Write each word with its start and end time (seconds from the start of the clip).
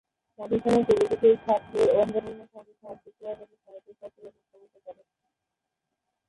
পাকিস্তানের 0.39 0.83
প্রগতিশীল 0.87 1.35
ছাত্র 1.45 1.73
আন্দোলনের 2.01 2.47
সঙ্গে 2.53 2.73
সম্পৃক্ততা 2.81 3.33
তাঁকে 3.39 3.55
সাহিত্যচর্চায় 3.63 4.27
অনুপ্রাণিত 4.29 4.75
করে। 4.85 5.01